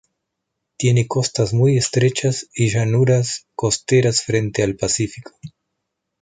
Tiene 0.77 1.05
costas 1.05 1.53
muy 1.53 1.77
estrechas 1.77 2.49
y 2.55 2.71
llanuras 2.71 3.45
costeras 3.53 4.23
frente 4.23 4.63
al 4.63 4.75
Pacífico. 4.75 5.31